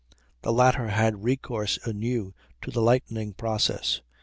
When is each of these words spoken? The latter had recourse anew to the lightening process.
The 0.41 0.51
latter 0.51 0.87
had 0.87 1.23
recourse 1.23 1.77
anew 1.85 2.33
to 2.63 2.71
the 2.71 2.81
lightening 2.81 3.33
process. 3.33 4.01